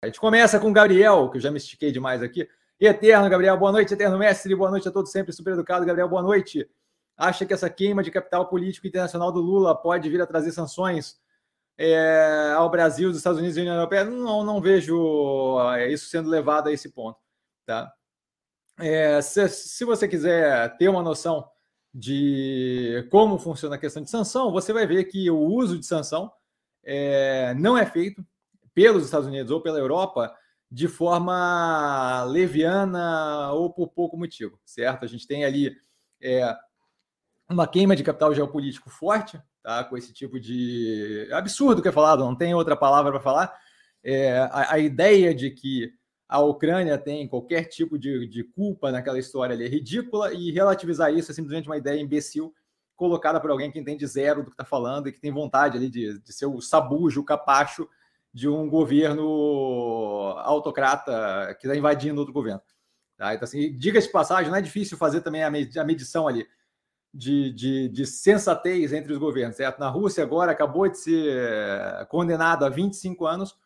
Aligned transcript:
A 0.00 0.06
gente 0.06 0.20
começa 0.20 0.60
com 0.60 0.70
o 0.70 0.72
Gabriel, 0.72 1.28
que 1.28 1.38
eu 1.38 1.40
já 1.40 1.50
me 1.50 1.56
estiquei 1.56 1.90
demais 1.90 2.22
aqui. 2.22 2.48
Eterno, 2.78 3.28
Gabriel, 3.28 3.56
boa 3.56 3.72
noite, 3.72 3.92
Eterno 3.92 4.16
Mestre, 4.16 4.54
boa 4.54 4.70
noite 4.70 4.86
a 4.86 4.92
todos, 4.92 5.10
sempre 5.10 5.32
super 5.32 5.54
educado. 5.54 5.84
Gabriel, 5.84 6.08
boa 6.08 6.22
noite. 6.22 6.70
Acha 7.16 7.44
que 7.44 7.52
essa 7.52 7.68
queima 7.68 8.00
de 8.00 8.12
capital 8.12 8.48
político 8.48 8.86
internacional 8.86 9.32
do 9.32 9.40
Lula 9.40 9.74
pode 9.74 10.08
vir 10.08 10.22
a 10.22 10.26
trazer 10.26 10.52
sanções 10.52 11.20
é, 11.76 12.52
ao 12.56 12.70
Brasil, 12.70 13.08
dos 13.08 13.18
Estados 13.18 13.40
Unidos 13.40 13.56
e 13.56 13.60
União 13.60 13.74
Europeia? 13.74 14.04
Não, 14.04 14.44
não 14.44 14.60
vejo 14.60 15.58
é, 15.72 15.90
isso 15.90 16.08
sendo 16.08 16.30
levado 16.30 16.68
a 16.68 16.72
esse 16.72 16.90
ponto. 16.90 17.18
Tá? 17.66 17.92
É, 18.78 19.20
se, 19.20 19.48
se 19.48 19.84
você 19.84 20.06
quiser 20.06 20.76
ter 20.76 20.88
uma 20.88 21.02
noção 21.02 21.50
de 21.92 23.04
como 23.10 23.36
funciona 23.36 23.74
a 23.74 23.78
questão 23.78 24.00
de 24.00 24.10
sanção, 24.10 24.52
você 24.52 24.72
vai 24.72 24.86
ver 24.86 25.06
que 25.06 25.28
o 25.28 25.40
uso 25.40 25.76
de 25.76 25.84
sanção 25.84 26.30
é, 26.84 27.52
não 27.54 27.76
é 27.76 27.84
feito 27.84 28.24
pelos 28.78 29.04
Estados 29.04 29.26
Unidos 29.26 29.50
ou 29.50 29.60
pela 29.60 29.76
Europa 29.76 30.32
de 30.70 30.86
forma 30.86 32.22
leviana 32.28 33.50
ou 33.50 33.72
por 33.72 33.88
pouco 33.88 34.16
motivo, 34.16 34.56
certo? 34.64 35.04
A 35.04 35.08
gente 35.08 35.26
tem 35.26 35.44
ali 35.44 35.76
é, 36.22 36.56
uma 37.50 37.66
queima 37.66 37.96
de 37.96 38.04
capital 38.04 38.32
geopolítico 38.32 38.88
forte, 38.88 39.36
tá? 39.64 39.82
Com 39.82 39.96
esse 39.96 40.12
tipo 40.12 40.38
de 40.38 41.28
absurdo 41.32 41.82
que 41.82 41.88
é 41.88 41.92
falado, 41.92 42.24
não 42.24 42.36
tem 42.36 42.54
outra 42.54 42.76
palavra 42.76 43.10
para 43.10 43.20
falar. 43.20 43.52
É, 44.04 44.38
a, 44.38 44.74
a, 44.74 44.78
ideia 44.78 45.34
de 45.34 45.50
que 45.50 45.92
a 46.28 46.38
Ucrânia 46.38 46.96
tem 46.96 47.26
qualquer 47.26 47.64
tipo 47.64 47.98
de, 47.98 48.28
de 48.28 48.44
culpa 48.44 48.92
naquela 48.92 49.18
história 49.18 49.56
ali 49.56 49.64
é 49.64 49.68
ridícula 49.68 50.32
e 50.32 50.52
relativizar 50.52 51.12
isso 51.12 51.32
é 51.32 51.34
simplesmente 51.34 51.68
uma 51.68 51.78
ideia 51.78 52.00
imbecil 52.00 52.54
colocada 52.94 53.40
por 53.40 53.50
alguém 53.50 53.72
que 53.72 53.80
entende 53.80 54.06
zero 54.06 54.44
do 54.44 54.50
que 54.50 54.54
está 54.54 54.64
falando 54.64 55.08
e 55.08 55.12
que 55.12 55.20
tem 55.20 55.32
vontade 55.32 55.76
ali 55.76 55.90
de, 55.90 56.20
de 56.20 56.32
ser 56.32 56.46
o 56.46 56.60
sabujo, 56.60 57.22
o 57.22 57.24
capacho 57.24 57.88
de 58.32 58.48
um 58.48 58.68
governo 58.68 60.34
autocrata 60.38 61.56
que 61.58 61.66
está 61.66 61.76
invadindo 61.76 62.20
outro 62.20 62.34
governo. 62.34 62.60
Tá? 63.16 63.34
Então, 63.34 63.44
assim, 63.44 63.76
diga 63.76 64.00
de 64.00 64.08
passagem, 64.08 64.50
não 64.50 64.58
é 64.58 64.62
difícil 64.62 64.96
fazer 64.96 65.20
também 65.22 65.42
a 65.42 65.50
medição 65.50 66.28
ali 66.28 66.46
de, 67.12 67.52
de, 67.52 67.88
de, 67.88 68.06
sensatez 68.06 68.92
entre 68.92 69.12
os 69.12 69.18
governos, 69.18 69.56
certo? 69.56 69.78
Na 69.78 69.88
Rússia, 69.88 70.22
agora, 70.22 70.52
acabou 70.52 70.88
de 70.88 70.98
ser 70.98 72.06
condenado 72.08 72.64
a 72.64 72.68
25 72.68 73.26
anos 73.26 73.56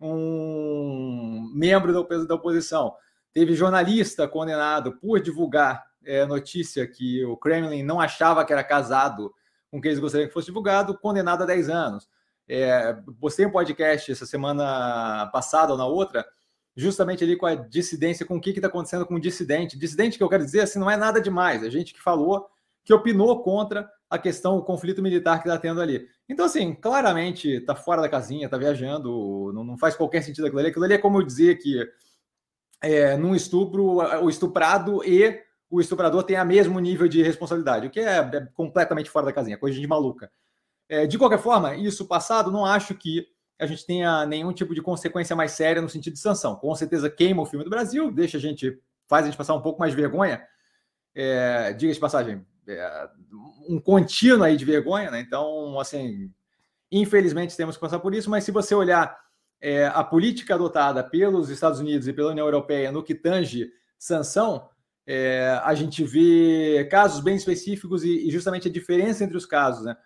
um 0.00 1.50
membro 1.54 1.92
da 2.26 2.34
oposição. 2.34 2.94
Teve 3.32 3.54
jornalista 3.54 4.26
condenado 4.26 4.96
por 4.98 5.20
divulgar 5.20 5.84
é, 6.04 6.24
notícia 6.24 6.86
que 6.86 7.24
o 7.24 7.36
Kremlin 7.36 7.82
não 7.82 8.00
achava 8.00 8.44
que 8.44 8.52
era 8.52 8.64
casado 8.64 9.32
com 9.70 9.80
quem 9.80 9.90
eles 9.90 10.00
gostariam 10.00 10.28
que 10.28 10.34
fosse 10.34 10.46
divulgado, 10.46 10.98
condenado 10.98 11.42
a 11.42 11.46
10 11.46 11.68
anos. 11.68 12.08
É, 12.48 12.96
postei 13.20 13.46
um 13.46 13.50
podcast 13.50 14.10
essa 14.10 14.26
semana 14.26 15.26
passada 15.32 15.72
ou 15.72 15.78
na 15.78 15.86
outra, 15.86 16.24
justamente 16.76 17.24
ali 17.24 17.36
com 17.36 17.46
a 17.46 17.54
dissidência, 17.54 18.26
com 18.26 18.36
o 18.36 18.40
que 18.40 18.50
está 18.50 18.68
acontecendo 18.68 19.06
com 19.06 19.14
o 19.14 19.20
dissidente. 19.20 19.78
Dissidente 19.78 20.18
que 20.18 20.22
eu 20.22 20.28
quero 20.28 20.44
dizer 20.44 20.60
assim, 20.60 20.78
não 20.78 20.90
é 20.90 20.96
nada 20.96 21.20
demais, 21.20 21.62
é 21.62 21.70
gente 21.70 21.92
que 21.92 22.02
falou, 22.02 22.46
que 22.84 22.94
opinou 22.94 23.42
contra 23.42 23.90
a 24.08 24.18
questão, 24.18 24.56
o 24.56 24.62
conflito 24.62 25.02
militar 25.02 25.42
que 25.42 25.48
está 25.48 25.58
tendo 25.58 25.80
ali. 25.80 26.06
Então, 26.28 26.46
assim, 26.46 26.74
claramente 26.74 27.48
está 27.48 27.74
fora 27.74 28.00
da 28.00 28.08
casinha, 28.08 28.44
está 28.44 28.56
viajando, 28.56 29.50
não, 29.52 29.64
não, 29.64 29.78
faz 29.78 29.96
qualquer 29.96 30.22
sentido 30.22 30.46
aquilo 30.46 30.60
ali. 30.60 30.68
Aquilo 30.68 30.84
ali 30.84 30.94
é 30.94 30.98
como 30.98 31.18
eu 31.18 31.26
dizer 31.26 31.56
que 31.56 31.84
é, 32.80 33.16
num 33.16 33.34
estupro, 33.34 33.96
o 34.22 34.30
estuprado 34.30 35.04
e 35.04 35.42
o 35.68 35.80
estuprador 35.80 36.22
têm 36.22 36.40
o 36.40 36.44
mesmo 36.44 36.78
nível 36.78 37.08
de 37.08 37.22
responsabilidade, 37.22 37.88
o 37.88 37.90
que 37.90 37.98
é, 37.98 38.18
é 38.18 38.48
completamente 38.54 39.10
fora 39.10 39.26
da 39.26 39.32
casinha, 39.32 39.58
coisa 39.58 39.78
de 39.78 39.86
maluca. 39.86 40.30
É, 40.88 41.06
de 41.06 41.18
qualquer 41.18 41.38
forma, 41.38 41.74
isso 41.74 42.06
passado, 42.06 42.50
não 42.50 42.64
acho 42.64 42.94
que 42.94 43.26
a 43.58 43.66
gente 43.66 43.86
tenha 43.86 44.26
nenhum 44.26 44.52
tipo 44.52 44.74
de 44.74 44.82
consequência 44.82 45.34
mais 45.34 45.52
séria 45.52 45.82
no 45.82 45.88
sentido 45.88 46.14
de 46.14 46.20
sanção. 46.20 46.56
Com 46.56 46.74
certeza 46.74 47.10
queima 47.10 47.42
o 47.42 47.46
filme 47.46 47.64
do 47.64 47.70
Brasil, 47.70 48.10
deixa 48.12 48.36
a 48.36 48.40
gente, 48.40 48.78
faz 49.08 49.24
a 49.24 49.28
gente 49.28 49.38
passar 49.38 49.54
um 49.54 49.62
pouco 49.62 49.80
mais 49.80 49.92
de 49.92 50.00
vergonha. 50.00 50.42
É, 51.14 51.72
diga 51.72 51.92
de 51.92 51.98
passagem, 51.98 52.44
é, 52.68 53.08
um 53.68 53.80
contínuo 53.80 54.44
aí 54.44 54.56
de 54.56 54.64
vergonha, 54.64 55.10
né? 55.10 55.20
Então, 55.20 55.80
assim, 55.80 56.30
infelizmente 56.92 57.56
temos 57.56 57.76
que 57.76 57.80
passar 57.80 57.98
por 57.98 58.14
isso, 58.14 58.28
mas 58.28 58.44
se 58.44 58.52
você 58.52 58.74
olhar 58.74 59.18
é, 59.60 59.86
a 59.86 60.04
política 60.04 60.54
adotada 60.54 61.02
pelos 61.02 61.48
Estados 61.48 61.80
Unidos 61.80 62.06
e 62.06 62.12
pela 62.12 62.30
União 62.30 62.46
Europeia 62.46 62.92
no 62.92 63.02
que 63.02 63.14
tange 63.14 63.70
sanção, 63.98 64.68
é, 65.06 65.60
a 65.62 65.74
gente 65.74 66.02
vê 66.04 66.86
casos 66.90 67.20
bem 67.20 67.36
específicos 67.36 68.04
e, 68.04 68.26
e, 68.26 68.30
justamente 68.30 68.68
a 68.68 68.72
diferença 68.72 69.24
entre 69.24 69.36
os 69.36 69.46
casos, 69.46 69.84
né? 69.84 69.96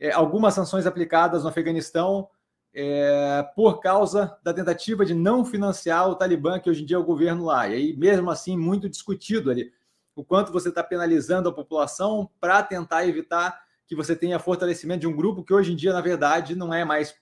É, 0.00 0.10
algumas 0.10 0.54
sanções 0.54 0.86
aplicadas 0.86 1.42
no 1.42 1.50
Afeganistão 1.50 2.28
é, 2.72 3.46
por 3.54 3.80
causa 3.80 4.36
da 4.42 4.54
tentativa 4.54 5.04
de 5.04 5.14
não 5.14 5.44
financiar 5.44 6.08
o 6.08 6.14
Talibã, 6.14 6.58
que 6.58 6.70
hoje 6.70 6.82
em 6.82 6.86
dia 6.86 6.96
é 6.96 7.00
o 7.00 7.04
governo 7.04 7.44
lá. 7.44 7.68
E 7.68 7.74
aí, 7.74 7.96
mesmo 7.96 8.30
assim, 8.30 8.56
muito 8.56 8.88
discutido 8.88 9.50
ali 9.50 9.72
o 10.14 10.24
quanto 10.24 10.52
você 10.52 10.70
está 10.70 10.82
penalizando 10.82 11.48
a 11.48 11.52
população 11.52 12.30
para 12.40 12.62
tentar 12.62 13.06
evitar 13.06 13.62
que 13.86 13.94
você 13.94 14.14
tenha 14.14 14.38
fortalecimento 14.38 15.00
de 15.00 15.06
um 15.06 15.16
grupo 15.16 15.44
que 15.44 15.52
hoje 15.52 15.72
em 15.72 15.76
dia, 15.76 15.92
na 15.92 16.00
verdade, 16.00 16.54
não 16.54 16.72
é 16.72 16.84
mais 16.84 17.14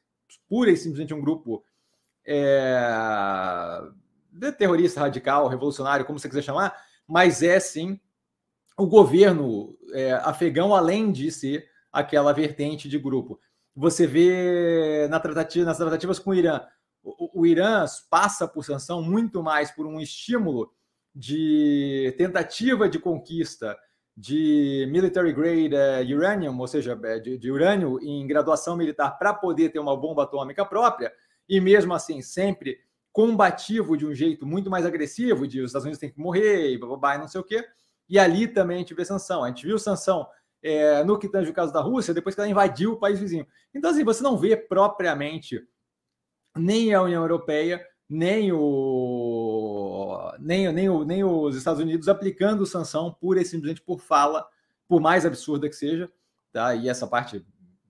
pura 0.48 0.70
e 0.70 0.76
simplesmente 0.76 1.14
um 1.14 1.20
grupo 1.20 1.64
é, 2.26 3.80
terrorista 4.58 5.00
radical, 5.00 5.48
revolucionário, 5.48 6.04
como 6.04 6.18
você 6.18 6.28
quiser 6.28 6.42
chamar, 6.42 6.76
mas 7.06 7.42
é 7.42 7.58
sim 7.58 7.98
o 8.76 8.86
governo 8.86 9.76
é, 9.92 10.12
afegão, 10.12 10.74
além 10.74 11.10
de 11.10 11.32
ser 11.32 11.68
aquela 11.98 12.32
vertente 12.32 12.88
de 12.88 12.98
grupo. 12.98 13.38
Você 13.74 14.06
vê 14.06 15.06
na 15.08 15.20
tratativa, 15.20 15.64
nas 15.64 15.76
tratativas 15.76 16.18
com 16.18 16.30
o 16.30 16.34
Irã, 16.34 16.60
o, 17.02 17.40
o 17.42 17.46
Irã 17.46 17.84
passa 18.10 18.46
por 18.46 18.64
sanção 18.64 19.02
muito 19.02 19.42
mais 19.42 19.70
por 19.70 19.86
um 19.86 20.00
estímulo 20.00 20.72
de 21.14 22.14
tentativa 22.18 22.88
de 22.88 22.98
conquista 22.98 23.76
de 24.16 24.88
military 24.90 25.32
grade 25.32 26.12
uh, 26.12 26.16
uranium, 26.16 26.58
ou 26.58 26.66
seja, 26.66 26.98
é, 27.04 27.20
de, 27.20 27.38
de 27.38 27.50
urânio 27.52 28.00
em 28.02 28.26
graduação 28.26 28.76
militar 28.76 29.16
para 29.16 29.32
poder 29.32 29.68
ter 29.68 29.78
uma 29.78 29.96
bomba 29.96 30.24
atômica 30.24 30.64
própria, 30.64 31.12
e 31.48 31.60
mesmo 31.60 31.94
assim 31.94 32.20
sempre 32.20 32.78
combativo 33.12 33.96
de 33.96 34.04
um 34.04 34.14
jeito 34.14 34.44
muito 34.44 34.68
mais 34.68 34.84
agressivo, 34.84 35.46
de 35.46 35.60
os 35.60 35.68
Estados 35.68 35.84
Unidos 35.84 36.00
têm 36.00 36.10
que 36.10 36.20
morrer 36.20 36.72
e 36.72 36.78
blá, 36.78 37.16
não 37.16 37.28
sei 37.28 37.40
o 37.40 37.44
quê. 37.44 37.64
E 38.08 38.18
ali 38.18 38.48
também 38.48 38.76
a 38.76 38.80
gente 38.80 38.94
vê 38.94 39.04
sanção. 39.04 39.44
A 39.44 39.48
gente 39.48 39.66
viu 39.66 39.78
sanção 39.78 40.26
é, 40.62 41.04
no 41.04 41.18
que 41.18 41.28
tange 41.28 41.50
o 41.50 41.54
caso 41.54 41.72
da 41.72 41.80
Rússia, 41.80 42.14
depois 42.14 42.34
que 42.34 42.40
ela 42.40 42.50
invadiu 42.50 42.92
o 42.92 42.96
país 42.98 43.18
vizinho. 43.18 43.46
Então, 43.74 43.90
assim, 43.90 44.04
você 44.04 44.22
não 44.22 44.36
vê 44.36 44.56
propriamente 44.56 45.62
nem 46.56 46.92
a 46.92 47.02
União 47.02 47.22
Europeia, 47.22 47.84
nem, 48.08 48.52
o, 48.52 50.32
nem, 50.38 50.72
nem, 50.72 50.88
o, 50.88 51.04
nem 51.04 51.22
os 51.22 51.56
Estados 51.56 51.80
Unidos 51.80 52.08
aplicando 52.08 52.66
sanção 52.66 53.12
pura 53.12 53.40
e 53.40 53.44
simplesmente 53.44 53.82
por 53.82 54.00
fala, 54.00 54.46
por 54.88 55.00
mais 55.00 55.26
absurda 55.26 55.68
que 55.68 55.76
seja. 55.76 56.10
Tá? 56.52 56.74
E 56.74 56.88
essa 56.88 57.06
parte 57.06 57.44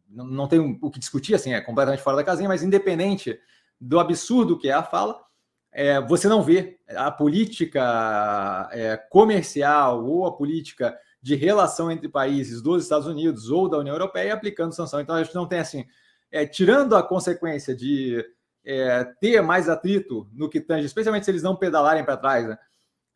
não, 0.09 0.25
não 0.27 0.49
tem 0.49 0.79
o 0.81 0.91
que 0.91 0.99
discutir, 0.99 1.35
assim, 1.35 1.53
é 1.53 1.61
completamente 1.61 2.03
fora 2.03 2.17
da 2.17 2.25
casinha, 2.25 2.49
mas 2.49 2.62
independente 2.62 3.39
do 3.81 4.00
absurdo 4.00 4.59
que 4.59 4.69
é 4.69 4.73
a 4.73 4.83
fala, 4.83 5.23
é, 5.71 6.00
você 6.00 6.29
não 6.29 6.43
vê 6.43 6.79
a 6.89 7.11
política 7.11 8.69
é, 8.73 8.97
comercial 8.97 10.05
ou 10.05 10.27
a 10.27 10.37
política 10.37 10.99
de 11.21 11.34
relação 11.34 11.91
entre 11.91 12.09
países 12.09 12.62
dos 12.62 12.83
Estados 12.83 13.06
Unidos 13.06 13.51
ou 13.51 13.69
da 13.69 13.79
União 13.79 13.95
Europeia 13.95 14.34
aplicando 14.34 14.75
sanção. 14.75 15.01
Então 15.01 15.15
a 15.17 15.23
gente 15.23 15.34
não 15.34 15.47
tem 15.47 15.59
assim, 15.59 15.84
é, 16.31 16.47
tirando 16.47 16.97
a 16.97 17.03
consequência 17.03 17.75
de 17.75 18.25
é, 18.65 19.05
ter 19.21 19.41
mais 19.41 19.69
atrito 19.69 20.29
no 20.33 20.49
que 20.49 20.61
tange, 20.61 20.87
especialmente 20.87 21.25
se 21.25 21.31
eles 21.31 21.43
não 21.43 21.56
pedalarem 21.56 22.05
para 22.05 22.17
trás, 22.17 22.47
né? 22.47 22.59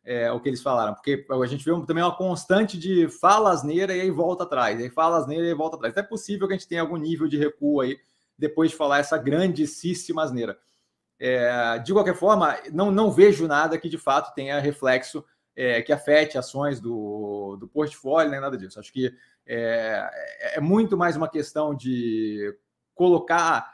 É, 0.05 0.29
o 0.33 0.41
que 0.41 0.49
eles 0.49 0.61
falaram, 0.61 0.93
porque 0.93 1.25
a 1.31 1.45
gente 1.45 1.63
vê 1.63 1.71
também 1.85 2.03
uma 2.03 2.13
constante 2.13 2.77
de 2.77 3.07
fala 3.07 3.51
asneira 3.51 3.95
e 3.95 4.01
aí 4.01 4.11
volta 4.11 4.43
atrás, 4.43 4.77
aí 4.77 4.89
fala 4.89 5.17
asneira 5.17 5.47
e 5.47 5.53
volta 5.53 5.77
atrás. 5.77 5.93
Então 5.93 6.03
é 6.03 6.07
possível 6.07 6.45
que 6.45 6.53
a 6.53 6.57
gente 6.57 6.67
tenha 6.67 6.81
algum 6.81 6.97
nível 6.97 7.25
de 7.25 7.37
recuo 7.37 7.79
aí 7.79 7.97
depois 8.37 8.71
de 8.71 8.75
falar 8.75 8.99
essa 8.99 9.17
grandíssima 9.17 10.21
asneira. 10.21 10.57
É, 11.17 11.79
de 11.79 11.93
qualquer 11.93 12.15
forma, 12.15 12.57
não, 12.73 12.91
não 12.91 13.09
vejo 13.09 13.47
nada 13.47 13.77
que 13.77 13.87
de 13.87 13.97
fato 13.97 14.33
tenha 14.33 14.59
reflexo 14.59 15.23
é, 15.55 15.81
que 15.81 15.93
afete 15.93 16.37
ações 16.37 16.81
do, 16.81 17.42
do 17.57 17.67
portfólio, 17.67 18.31
nem 18.31 18.39
nada 18.39 18.57
disso. 18.57 18.79
Acho 18.79 18.91
que 18.91 19.13
é, 19.45 20.09
é 20.55 20.59
muito 20.59 20.97
mais 20.97 21.15
uma 21.15 21.29
questão 21.29 21.75
de 21.75 22.55
colocar 22.93 23.73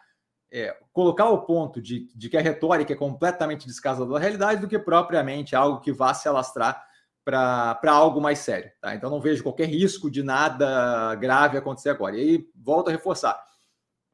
é, 0.52 0.76
colocar 0.92 1.30
o 1.30 1.44
ponto 1.44 1.82
de, 1.82 2.10
de, 2.16 2.28
que 2.28 2.38
a 2.38 2.42
retórica 2.42 2.94
é 2.94 2.96
completamente 2.96 3.68
descasada 3.68 4.10
da 4.10 4.18
realidade 4.18 4.62
do 4.62 4.68
que 4.68 4.80
propriamente 4.80 5.56
algo 5.56 5.80
que 5.80 5.92
vá 5.92 6.14
se 6.14 6.28
alastrar 6.28 6.84
para 7.24 7.92
algo 7.92 8.20
mais 8.20 8.40
sério. 8.40 8.72
Tá? 8.82 8.96
Então 8.96 9.10
não 9.10 9.22
vejo 9.22 9.44
qualquer 9.44 9.68
risco 9.68 10.10
de 10.10 10.24
nada 10.24 11.14
grave 11.16 11.58
acontecer 11.58 11.90
agora. 11.90 12.18
E 12.18 12.22
aí 12.22 12.50
volto 12.56 12.88
a 12.88 12.92
reforçar. 12.92 13.40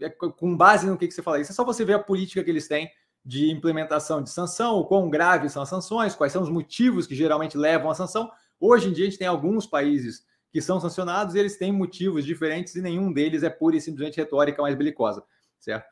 É, 0.01 0.09
com 0.09 0.57
base 0.57 0.87
no 0.87 0.97
que, 0.97 1.07
que 1.07 1.13
você 1.13 1.23
fala 1.23 1.39
isso, 1.39 1.51
é 1.51 1.55
só 1.55 1.63
você 1.63 1.85
ver 1.85 1.93
a 1.93 1.99
política 1.99 2.43
que 2.43 2.49
eles 2.49 2.67
têm 2.67 2.91
de 3.23 3.49
implementação 3.49 4.21
de 4.21 4.29
sanção, 4.29 4.75
o 4.75 4.85
quão 4.85 5.09
graves 5.09 5.53
são 5.53 5.63
as 5.63 5.69
sanções, 5.69 6.15
quais 6.15 6.33
são 6.33 6.43
os 6.43 6.49
motivos 6.49 7.07
que 7.07 7.15
geralmente 7.15 7.57
levam 7.57 7.89
à 7.89 7.95
sanção. 7.95 8.29
Hoje 8.59 8.87
em 8.87 8.93
dia, 8.93 9.05
a 9.05 9.09
gente 9.09 9.19
tem 9.19 9.27
alguns 9.27 9.65
países 9.65 10.23
que 10.51 10.61
são 10.61 10.79
sancionados 10.79 11.35
e 11.35 11.39
eles 11.39 11.57
têm 11.57 11.69
motivos 11.69 12.23
diferentes 12.25 12.75
e 12.75 12.81
nenhum 12.81 13.11
deles 13.11 13.43
é 13.43 13.49
pura 13.49 13.75
e 13.75 13.81
simplesmente 13.81 14.15
retórica 14.15 14.61
mais 14.61 14.73
belicosa, 14.73 15.21
certo? 15.59 15.83